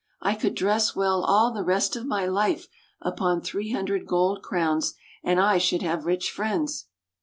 I 0.19 0.33
could 0.33 0.55
dress 0.55 0.95
well 0.95 1.23
all 1.23 1.51
the 1.53 1.61
rest 1.63 1.95
of 1.95 2.07
my 2.07 2.25
life 2.25 2.67
upon 3.03 3.39
three 3.39 3.71
hundred 3.71 4.07
gold 4.07 4.41
crowns, 4.41 4.95
and 5.23 5.39
I 5.39 5.59
should 5.59 5.83
have 5.83 6.07
rich 6.07 6.31
friends. 6.31 6.87